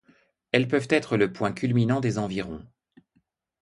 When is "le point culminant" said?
1.15-1.99